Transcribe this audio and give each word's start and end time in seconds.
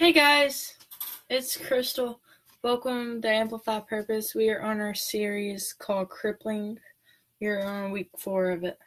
Hey 0.00 0.12
guys, 0.12 0.76
it's 1.28 1.58
Crystal. 1.58 2.22
Welcome 2.62 3.20
to 3.20 3.28
Amplify 3.28 3.80
Purpose. 3.80 4.34
We 4.34 4.48
are 4.48 4.62
on 4.62 4.80
our 4.80 4.94
series 4.94 5.74
called 5.74 6.08
Crippling. 6.08 6.78
We're 7.38 7.62
on 7.62 7.90
week 7.90 8.08
four 8.16 8.48
of 8.48 8.64
it. 8.64 8.78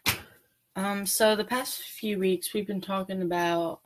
Um, 0.76 1.06
so 1.06 1.36
the 1.36 1.44
past 1.44 1.84
few 1.84 2.18
weeks 2.18 2.52
we've 2.52 2.66
been 2.66 2.82
talking 2.82 3.22
about 3.22 3.82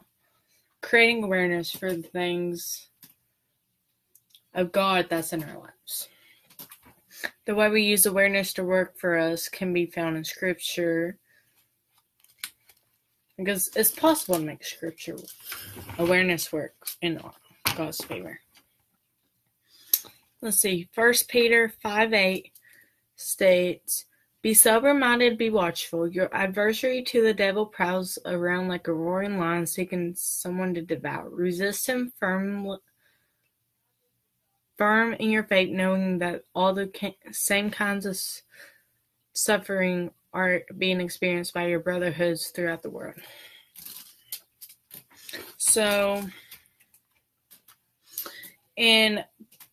creating 0.81 1.21
awareness 1.21 1.69
for 1.69 1.91
the 1.91 2.01
things 2.01 2.87
of 4.53 4.71
God 4.71 5.07
that's 5.09 5.33
in 5.33 5.43
our 5.43 5.59
lives. 5.59 6.07
The 7.45 7.55
way 7.55 7.69
we 7.69 7.83
use 7.83 8.05
awareness 8.05 8.53
to 8.53 8.63
work 8.63 8.97
for 8.97 9.17
us 9.17 9.49
can 9.49 9.73
be 9.73 9.85
found 9.85 10.15
in 10.15 10.23
Scripture 10.23 11.17
because 13.37 13.69
it's 13.75 13.91
possible 13.91 14.35
to 14.35 14.43
make 14.43 14.63
Scripture 14.63 15.17
awareness 15.99 16.51
work 16.51 16.73
in 17.01 17.21
God's 17.75 18.03
favor. 18.03 18.39
Let's 20.41 20.57
see. 20.57 20.87
First 20.91 21.29
Peter 21.29 21.73
5 21.81 22.13
8 22.13 22.51
states, 23.15 24.05
Be 24.41 24.53
sober 24.53 24.93
minded, 24.93 25.37
be 25.37 25.49
watchful. 25.49 26.07
Your 26.07 26.33
adversary 26.33 27.03
to 27.03 27.21
the 27.21 27.33
devil 27.33 27.65
prowls 27.65 28.19
around 28.25 28.67
like 28.67 28.87
a 28.87 28.93
roaring 28.93 29.39
lion 29.39 29.65
seeking 29.65 30.13
someone 30.15 30.73
to 30.73 30.81
devour. 30.81 31.29
Resist 31.29 31.87
him 31.87 32.13
firm, 32.19 32.77
firm 34.77 35.13
in 35.13 35.29
your 35.29 35.43
faith, 35.43 35.69
knowing 35.69 36.19
that 36.19 36.43
all 36.53 36.73
the 36.73 36.91
same 37.31 37.71
kinds 37.71 38.05
of 38.05 38.19
suffering 39.33 40.11
are 40.33 40.61
being 40.77 41.01
experienced 41.01 41.53
by 41.53 41.67
your 41.67 41.79
brotherhoods 41.79 42.47
throughout 42.47 42.83
the 42.83 42.89
world. 42.89 43.15
So, 45.57 46.23
in 48.75 49.23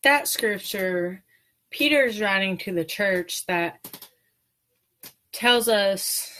that 0.02 0.28
scripture, 0.28 1.22
Peter 1.70 2.04
is 2.04 2.20
writing 2.20 2.56
to 2.58 2.72
the 2.72 2.84
church 2.84 3.46
that 3.46 4.00
tells 5.32 5.68
us 5.68 6.30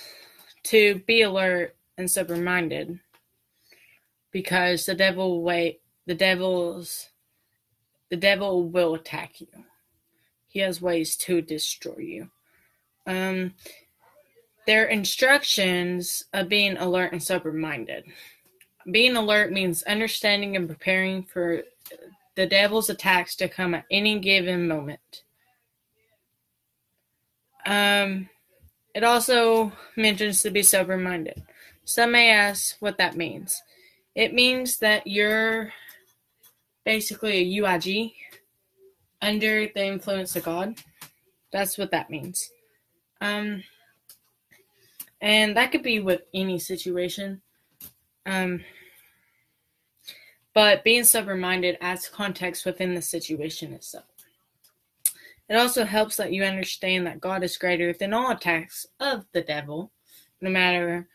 to 0.65 1.03
be 1.07 1.23
alert 1.23 1.77
and 1.99 2.11
sober 2.11 2.37
minded 2.37 2.99
because 4.31 4.87
the 4.87 4.95
devil 4.95 5.43
wait 5.43 5.81
the 6.07 6.15
devil's 6.15 7.09
the 8.11 8.17
devil 8.17 8.69
will 8.69 8.95
attack 8.95 9.41
you. 9.41 9.49
He 10.47 10.61
has 10.61 10.81
ways 10.81 11.17
to 11.17 11.41
destroy 11.41 11.99
you. 11.99 12.31
Um 13.07 13.55
their 14.67 14.87
instructions 14.87 16.25
of 16.33 16.49
being 16.49 16.77
alert 16.77 17.13
and 17.13 17.23
sober 17.23 17.53
minded. 17.53 18.05
Being 18.91 19.17
alert 19.17 19.53
means 19.53 19.83
understanding 19.85 20.57
and 20.57 20.69
preparing 20.69 21.23
for 21.23 21.63
the 22.35 22.47
devil's 22.47 22.91
attacks 22.91 23.37
to 23.37 23.49
come 23.49 23.75
at 23.75 23.85
any 23.91 24.19
given 24.19 24.69
moment. 24.69 25.23
Um, 27.67 28.29
it 28.95 29.05
also 29.05 29.73
mentions 29.97 30.43
to 30.43 30.51
be 30.51 30.63
sober 30.63 30.97
minded. 30.97 31.43
Some 31.85 32.13
may 32.13 32.31
ask 32.31 32.77
what 32.81 32.99
that 32.99 33.17
means. 33.17 33.63
It 34.15 34.33
means 34.33 34.79
that 34.79 35.07
you're 35.07 35.73
basically 36.85 37.39
a 37.39 37.63
UIG 37.63 38.13
under 39.21 39.67
the 39.67 39.87
influence 39.87 40.37
of 40.37 40.45
God. 40.45 40.77
That's 41.53 41.79
what 41.79 41.91
that 41.91 42.11
means. 42.11 42.51
Um, 43.21 43.65
and 45.25 45.57
that 45.57 45.73
could 45.73 45.83
be 45.83 46.01
with 46.01 46.21
any 46.35 46.59
situation. 46.59 47.41
Um, 48.27 48.63
but 50.53 50.85
being 50.85 51.03
sober 51.03 51.35
minded 51.35 51.79
adds 51.81 52.11
context 52.11 52.67
within 52.67 52.95
the 52.95 53.01
situation 53.01 53.73
itself. 53.73 54.05
It 55.49 55.57
also 55.57 55.85
helps 55.85 56.17
that 56.17 56.33
you 56.33 56.45
understand 56.45 57.07
that 57.07 57.23
God 57.23 57.43
is 57.43 57.57
greater 57.57 57.95
than 57.95 58.13
all 58.13 58.33
attacks 58.33 58.87
of 59.01 59.25
the 59.33 59.41
devil, 59.41 59.91
no 60.43 60.51
matter 60.51 61.09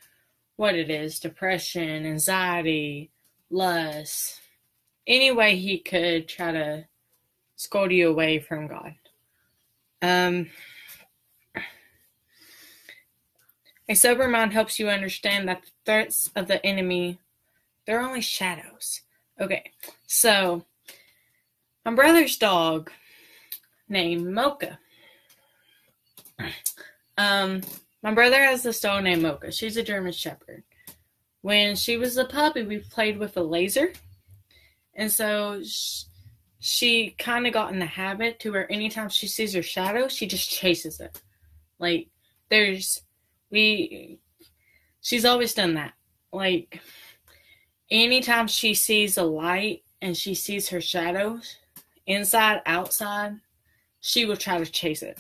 what 0.56 0.74
it 0.74 0.90
is 0.90 1.20
depression, 1.20 2.08
anxiety, 2.08 3.12
lust, 3.52 4.42
any 5.06 5.32
way 5.32 5.56
he 5.56 5.78
could 5.78 6.28
try 6.28 6.52
to 6.52 6.86
scold 7.58 7.92
you 7.92 8.10
away 8.10 8.40
from 8.40 8.66
God. 8.66 8.96
Um, 10.02 10.48
a 13.90 13.96
sober 13.96 14.28
mind 14.28 14.54
helps 14.54 14.80
you 14.80 14.88
understand 14.88 15.50
that 15.50 15.64
the 15.64 15.72
threats 15.84 16.30
of 16.36 16.48
the 16.48 16.64
enemy 16.66 17.20
they're 17.86 18.02
only 18.02 18.22
shadows. 18.22 19.02
Okay, 19.42 19.72
so 20.06 20.64
my 21.84 21.96
brother's 21.96 22.38
dog 22.38 22.92
named 23.88 24.28
Mocha. 24.28 24.78
Um, 27.18 27.62
my 28.04 28.14
brother 28.14 28.38
has 28.38 28.62
this 28.62 28.80
dog 28.80 29.04
named 29.04 29.24
Mocha. 29.24 29.52
She's 29.52 29.76
a 29.76 29.82
German 29.82 30.12
Shepherd. 30.12 30.64
When 31.42 31.76
she 31.76 31.98
was 31.98 32.16
a 32.16 32.26
puppy, 32.26 32.62
we 32.62 32.78
played 32.78 33.18
with 33.18 33.36
a 33.38 33.44
laser, 33.44 33.94
and 34.94 35.12
so 35.12 35.64
she, 35.64 36.06
she 36.60 37.10
kind 37.18 37.48
of 37.48 37.54
got 37.54 37.74
in 37.74 37.80
the 37.80 37.86
habit 37.88 38.40
to 38.42 38.52
where 38.52 38.72
anytime 38.72 39.10
she 39.10 39.26
sees 39.26 39.54
her 39.54 39.64
shadow, 39.64 40.08
she 40.08 40.28
just 40.28 40.50
chases 40.50 41.00
it. 41.00 41.22
Like 41.80 42.10
there's 42.50 43.02
we, 43.52 44.20
she's 45.02 45.26
always 45.26 45.54
done 45.54 45.76
that. 45.76 45.94
Like 46.32 46.82
anytime 47.90 48.48
she 48.48 48.74
sees 48.74 49.18
a 49.18 49.24
light 49.24 49.84
and 50.02 50.16
she 50.16 50.34
sees 50.36 50.70
her 50.70 50.82
shadows, 50.82 51.58
inside, 52.06 52.62
outside, 52.66 53.36
she 54.02 54.26
will 54.26 54.38
try 54.38 54.58
to 54.58 54.66
chase 54.66 55.04
it. 55.04 55.20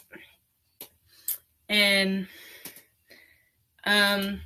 And 1.68 2.28
um 3.86 4.42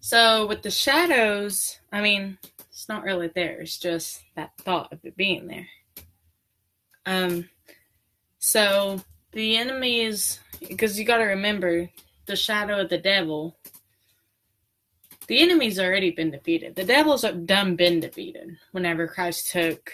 so 0.00 0.46
with 0.46 0.62
the 0.62 0.70
shadows, 0.70 1.78
I 1.90 2.00
mean, 2.00 2.38
it's 2.70 2.88
not 2.88 3.04
really 3.04 3.28
there. 3.28 3.60
It's 3.60 3.78
just 3.78 4.22
that 4.36 4.56
thought 4.58 4.92
of 4.92 5.00
it 5.04 5.16
being 5.16 5.46
there. 5.46 5.66
Um 7.06 7.48
so 8.38 9.00
the 9.32 9.56
enemy 9.56 10.02
is 10.02 10.38
because 10.60 10.98
you 10.98 11.04
got 11.04 11.18
to 11.18 11.24
remember 11.24 11.88
the 12.26 12.36
shadow 12.36 12.80
of 12.80 12.88
the 12.88 12.98
devil 12.98 13.56
the 15.26 15.40
enemy's 15.40 15.78
already 15.78 16.10
been 16.10 16.30
defeated. 16.30 16.74
The 16.74 16.84
devil's 16.84 17.22
done 17.22 17.76
been 17.76 18.00
defeated 18.00 18.56
whenever 18.72 19.06
Christ 19.06 19.50
took, 19.50 19.92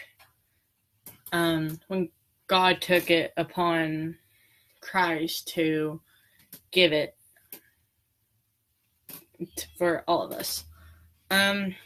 um, 1.33 1.79
when 1.89 2.09
God 2.47 2.81
took 2.81 3.11
it 3.11 3.33
upon 3.37 4.17
Christ 4.81 5.49
to 5.49 6.01
give 6.73 6.93
it 6.93 7.17
for 9.79 10.03
all 10.09 10.23
of 10.23 10.33
us. 10.33 10.65
Um, 11.31 11.77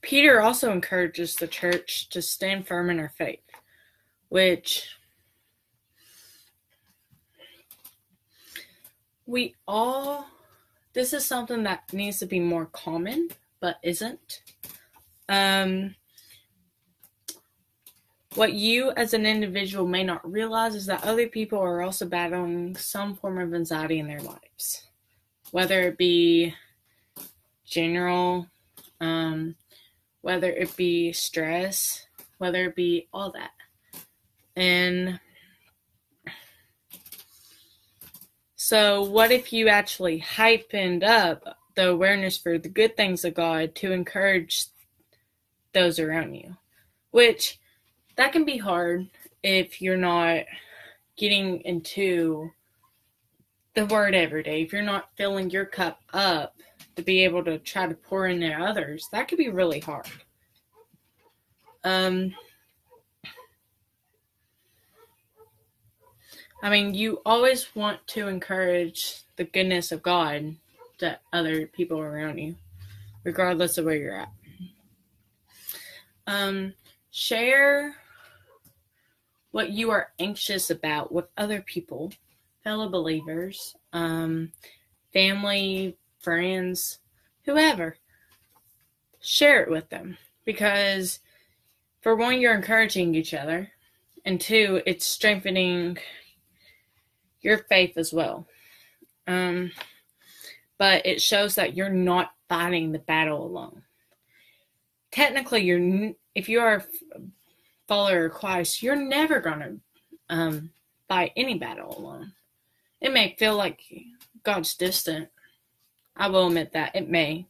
Peter 0.00 0.40
also 0.40 0.72
encourages 0.72 1.34
the 1.34 1.46
church 1.46 2.08
to 2.08 2.22
stand 2.22 2.66
firm 2.66 2.88
in 2.88 2.98
our 2.98 3.10
faith, 3.10 3.44
which 4.30 4.96
we 9.30 9.54
all 9.68 10.26
this 10.92 11.12
is 11.12 11.24
something 11.24 11.62
that 11.62 11.92
needs 11.92 12.18
to 12.18 12.26
be 12.26 12.40
more 12.40 12.66
common, 12.66 13.28
but 13.60 13.76
isn't. 13.84 14.42
Um, 15.28 15.94
what 18.34 18.54
you 18.54 18.90
as 18.92 19.14
an 19.14 19.24
individual 19.24 19.86
may 19.86 20.02
not 20.02 20.28
realize 20.28 20.74
is 20.74 20.86
that 20.86 21.04
other 21.04 21.28
people 21.28 21.60
are 21.60 21.80
also 21.80 22.06
battling 22.06 22.76
some 22.76 23.14
form 23.14 23.38
of 23.38 23.54
anxiety 23.54 24.00
in 24.00 24.08
their 24.08 24.20
lives, 24.20 24.88
whether 25.52 25.82
it 25.82 25.96
be 25.96 26.52
general, 27.64 28.48
um, 29.00 29.54
whether 30.22 30.50
it 30.50 30.76
be 30.76 31.12
stress, 31.12 32.04
whether 32.38 32.64
it 32.64 32.74
be 32.74 33.06
all 33.12 33.30
that. 33.30 33.52
And 34.56 35.20
So, 38.62 39.00
what 39.04 39.32
if 39.32 39.54
you 39.54 39.68
actually 39.68 40.18
heightened 40.18 41.02
up 41.02 41.56
the 41.76 41.88
awareness 41.88 42.36
for 42.36 42.58
the 42.58 42.68
good 42.68 42.94
things 42.94 43.24
of 43.24 43.32
God 43.32 43.74
to 43.76 43.90
encourage 43.90 44.66
those 45.72 45.98
around 45.98 46.34
you? 46.34 46.58
Which 47.10 47.58
that 48.16 48.34
can 48.34 48.44
be 48.44 48.58
hard 48.58 49.08
if 49.42 49.80
you're 49.80 49.96
not 49.96 50.44
getting 51.16 51.62
into 51.62 52.50
the 53.72 53.86
word 53.86 54.14
every 54.14 54.42
day. 54.42 54.60
If 54.60 54.74
you're 54.74 54.82
not 54.82 55.08
filling 55.16 55.48
your 55.48 55.64
cup 55.64 56.02
up 56.12 56.54
to 56.96 57.02
be 57.02 57.24
able 57.24 57.42
to 57.44 57.56
try 57.60 57.86
to 57.86 57.94
pour 57.94 58.26
in 58.26 58.40
there 58.40 58.60
others, 58.60 59.08
that 59.10 59.26
could 59.26 59.38
be 59.38 59.48
really 59.48 59.80
hard. 59.80 60.06
Um, 61.82 62.34
I 66.62 66.68
mean, 66.68 66.94
you 66.94 67.22
always 67.24 67.74
want 67.74 68.06
to 68.08 68.28
encourage 68.28 69.22
the 69.36 69.44
goodness 69.44 69.92
of 69.92 70.02
God 70.02 70.56
to 70.98 71.18
other 71.32 71.66
people 71.66 71.98
around 71.98 72.38
you, 72.38 72.54
regardless 73.24 73.78
of 73.78 73.86
where 73.86 73.96
you're 73.96 74.20
at. 74.20 74.32
Um, 76.26 76.74
share 77.10 77.96
what 79.52 79.70
you 79.70 79.90
are 79.90 80.12
anxious 80.18 80.68
about 80.68 81.10
with 81.12 81.26
other 81.38 81.62
people, 81.62 82.12
fellow 82.62 82.88
believers, 82.90 83.74
um, 83.94 84.52
family, 85.14 85.96
friends, 86.18 86.98
whoever. 87.44 87.96
Share 89.22 89.62
it 89.62 89.70
with 89.70 89.88
them 89.88 90.18
because, 90.44 91.20
for 92.02 92.14
one, 92.14 92.40
you're 92.40 92.54
encouraging 92.54 93.14
each 93.14 93.32
other, 93.32 93.70
and 94.24 94.40
two, 94.40 94.82
it's 94.86 95.06
strengthening 95.06 95.96
your 97.42 97.58
faith 97.58 97.96
as 97.96 98.12
well. 98.12 98.46
Um, 99.26 99.70
but 100.78 101.04
it 101.06 101.20
shows 101.20 101.54
that 101.56 101.76
you're 101.76 101.90
not 101.90 102.32
fighting 102.48 102.92
the 102.92 102.98
battle 102.98 103.44
alone. 103.44 103.82
Technically, 105.12 105.62
you're 105.62 106.12
if 106.34 106.48
you 106.48 106.60
are 106.60 106.76
a 106.76 107.20
follower 107.88 108.26
of 108.26 108.32
Christ, 108.32 108.82
you're 108.82 108.96
never 108.96 109.40
gonna 109.40 109.76
um, 110.28 110.70
fight 111.08 111.32
any 111.36 111.58
battle 111.58 111.96
alone. 111.98 112.32
It 113.00 113.12
may 113.12 113.34
feel 113.38 113.56
like 113.56 113.80
God's 114.42 114.74
distant. 114.74 115.28
I 116.16 116.28
will 116.28 116.48
admit 116.48 116.72
that 116.72 116.94
it 116.94 117.08
may, 117.08 117.46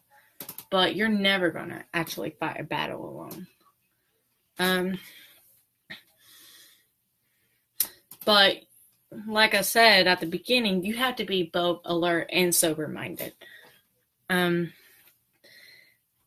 but 0.70 0.96
you're 0.96 1.08
never 1.08 1.50
gonna 1.50 1.84
actually 1.92 2.30
fight 2.30 2.60
a 2.60 2.64
battle 2.64 3.08
alone. 3.08 3.46
Um, 4.58 4.98
but 8.24 8.56
like 9.26 9.54
I 9.54 9.62
said 9.62 10.06
at 10.06 10.20
the 10.20 10.26
beginning, 10.26 10.84
you 10.84 10.94
have 10.94 11.16
to 11.16 11.24
be 11.24 11.50
both 11.52 11.80
alert 11.84 12.28
and 12.32 12.54
sober 12.54 12.88
minded. 12.88 13.34
Um, 14.28 14.72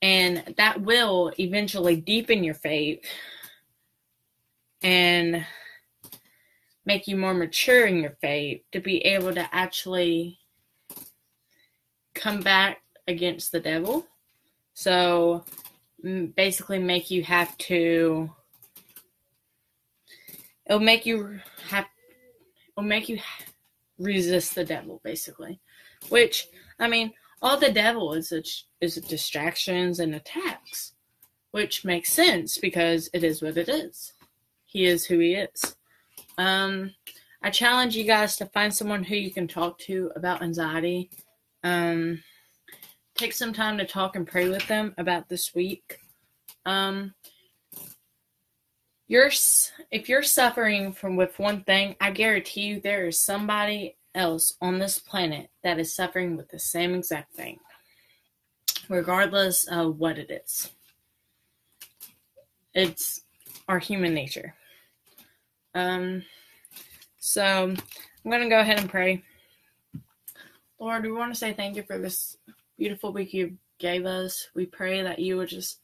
and 0.02 0.44
that 0.58 0.82
will 0.82 1.32
eventually 1.40 1.96
deepen 1.96 2.44
your 2.44 2.56
faith 2.56 3.06
and 4.82 5.46
make 6.86 7.08
you 7.08 7.16
more 7.16 7.34
mature 7.34 7.86
in 7.86 7.98
your 7.98 8.18
faith 8.20 8.62
to 8.74 8.82
be 8.82 8.98
able 9.06 9.34
to 9.34 9.48
actually 9.56 10.40
come 12.14 12.42
back 12.42 12.82
against 13.08 13.54
the 13.54 13.62
devil. 13.62 14.06
So 14.74 15.46
basically 16.36 16.80
make 16.80 17.10
you 17.10 17.24
have 17.24 17.58
to 17.58 18.30
it'll 20.66 20.80
make 20.80 21.06
you 21.06 21.40
have 21.70 21.86
will 22.76 22.84
make 22.84 23.10
you 23.10 23.20
resist 24.00 24.56
the 24.56 24.64
devil, 24.64 25.02
basically. 25.04 25.60
Which, 26.10 26.48
I 26.80 26.88
mean, 26.88 27.14
all 27.42 27.58
the 27.58 27.72
devil 27.72 28.14
is 28.14 28.32
a, 28.32 28.44
is 28.82 28.96
distractions 28.96 30.00
and 30.00 30.16
attacks, 30.16 30.94
which 31.52 31.86
makes 31.86 32.12
sense 32.12 32.58
because 32.58 33.10
it 33.14 33.24
is 33.24 33.42
what 33.42 33.58
it 33.58 33.70
is. 33.70 34.14
He 34.66 34.86
is 34.86 35.06
who 35.06 35.20
he 35.20 35.36
is. 35.36 35.76
Um, 36.38 36.92
I 37.42 37.50
challenge 37.50 37.96
you 37.96 38.06
guys 38.06 38.38
to 38.38 38.46
find 38.48 38.74
someone 38.74 39.04
who 39.04 39.16
you 39.16 39.32
can 39.32 39.48
talk 39.48 39.78
to 39.80 40.12
about 40.16 40.42
anxiety. 40.42 41.12
Um, 41.64 42.24
take 43.16 43.34
some 43.34 43.54
time 43.54 43.78
to 43.78 43.86
talk 43.86 44.16
and 44.16 44.26
pray 44.26 44.50
with 44.50 44.66
them 44.68 44.96
about 44.98 45.30
this 45.30 45.54
week. 45.54 46.00
Um, 46.66 47.14
you're 49.08 49.32
if 49.92 50.10
you're 50.10 50.24
suffering 50.24 50.94
from 50.94 51.16
with 51.16 51.38
one 51.40 51.64
thing, 51.64 51.96
I 52.00 52.12
guarantee 52.12 52.62
you 52.62 52.80
there 52.80 53.08
is 53.08 53.20
somebody 53.20 53.96
else 54.16 54.56
on 54.62 54.80
this 54.80 55.00
planet 55.00 55.50
that 55.64 55.80
is 55.80 55.96
suffering 55.96 56.38
with 56.38 56.50
the 56.50 56.60
same 56.60 56.94
exact 56.94 57.34
thing, 57.34 57.60
regardless 58.90 59.66
of 59.66 60.00
what 60.00 60.18
it 60.18 60.32
is. 60.32 60.72
It's 62.74 63.22
our 63.68 63.80
human 63.80 64.14
nature. 64.14 64.56
Um, 65.76 66.24
so 67.20 67.76
I'm 68.26 68.32
gonna 68.32 68.50
go 68.50 68.60
ahead 68.60 68.80
and 68.80 68.90
pray. 68.90 69.24
Lord, 70.80 71.04
we 71.04 71.12
want 71.12 71.34
to 71.34 71.40
say 71.40 71.54
thank 71.54 71.76
you 71.76 71.84
for 71.84 71.98
this 71.98 72.38
beautiful 72.78 73.14
week 73.14 73.34
you 73.34 73.58
gave 73.80 74.06
us. 74.06 74.50
We 74.54 74.66
pray 74.66 75.02
that 75.02 75.20
you 75.20 75.38
would 75.38 75.50
just 75.50 75.80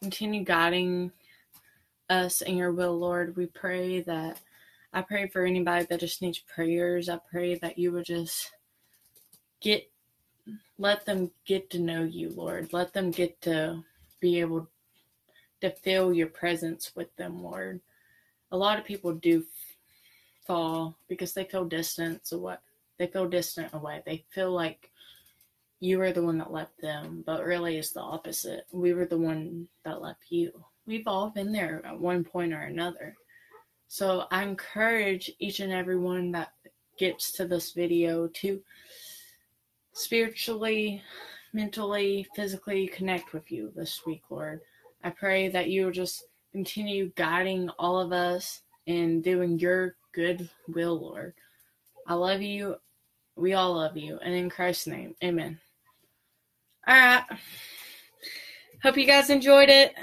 continue 0.00 0.44
guiding 0.44 1.12
us 2.10 2.42
in 2.42 2.56
your 2.56 2.72
will, 2.72 2.98
Lord. 2.98 3.36
We 3.36 3.46
pray 3.46 4.00
that 4.02 4.40
I 4.92 5.02
pray 5.02 5.28
for 5.28 5.44
anybody 5.44 5.86
that 5.86 6.00
just 6.00 6.20
needs 6.20 6.40
prayers. 6.40 7.08
I 7.08 7.20
pray 7.30 7.54
that 7.54 7.78
you 7.78 7.92
would 7.92 8.06
just 8.06 8.52
get 9.60 9.90
let 10.78 11.04
them 11.06 11.30
get 11.44 11.70
to 11.70 11.78
know 11.78 12.02
you, 12.02 12.30
Lord. 12.30 12.72
Let 12.72 12.92
them 12.92 13.10
get 13.10 13.40
to 13.42 13.84
be 14.18 14.40
able 14.40 14.68
to 15.60 15.70
feel 15.70 16.12
your 16.12 16.26
presence 16.26 16.92
with 16.96 17.14
them, 17.16 17.42
Lord. 17.42 17.80
A 18.50 18.56
lot 18.56 18.78
of 18.78 18.84
people 18.84 19.12
do 19.12 19.44
fall 20.46 20.96
because 21.06 21.32
they 21.34 21.44
feel 21.44 21.64
distant 21.64 22.26
so 22.26 22.38
what 22.38 22.62
they 22.98 23.06
feel 23.06 23.28
distant 23.28 23.72
away. 23.72 24.02
They 24.04 24.24
feel 24.30 24.50
like 24.50 24.90
you 25.78 26.00
are 26.00 26.12
the 26.12 26.22
one 26.22 26.38
that 26.38 26.52
left 26.52 26.80
them, 26.80 27.22
but 27.24 27.44
really 27.44 27.78
it's 27.78 27.92
the 27.92 28.00
opposite. 28.00 28.66
We 28.72 28.92
were 28.92 29.06
the 29.06 29.18
one 29.18 29.68
that 29.84 30.02
left 30.02 30.24
you 30.30 30.64
we've 30.86 31.06
all 31.06 31.30
been 31.30 31.52
there 31.52 31.82
at 31.84 31.98
one 31.98 32.24
point 32.24 32.52
or 32.52 32.62
another. 32.62 33.16
So 33.88 34.26
I 34.30 34.44
encourage 34.44 35.30
each 35.38 35.60
and 35.60 35.72
every 35.72 35.98
one 35.98 36.30
that 36.32 36.52
gets 36.96 37.32
to 37.32 37.46
this 37.46 37.72
video 37.72 38.28
to 38.28 38.60
spiritually, 39.92 41.02
mentally, 41.52 42.26
physically 42.34 42.86
connect 42.86 43.32
with 43.32 43.50
you 43.50 43.72
this 43.74 44.02
week, 44.06 44.22
Lord. 44.30 44.60
I 45.02 45.10
pray 45.10 45.48
that 45.48 45.70
you 45.70 45.84
will 45.84 45.92
just 45.92 46.24
continue 46.52 47.10
guiding 47.16 47.68
all 47.78 47.98
of 47.98 48.12
us 48.12 48.62
and 48.86 49.22
doing 49.22 49.58
your 49.58 49.96
good 50.12 50.48
will, 50.68 51.00
Lord. 51.00 51.34
I 52.06 52.14
love 52.14 52.42
you. 52.42 52.76
We 53.36 53.54
all 53.54 53.74
love 53.74 53.96
you. 53.96 54.18
And 54.22 54.34
in 54.34 54.50
Christ's 54.50 54.86
name, 54.86 55.14
amen. 55.22 55.58
All 56.86 56.94
right. 56.94 57.24
Hope 58.82 58.96
you 58.96 59.06
guys 59.06 59.30
enjoyed 59.30 59.68
it. 59.68 59.94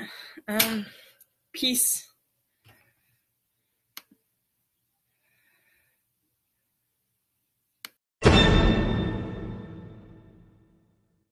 Um, 0.47 0.85
peace. 1.53 2.06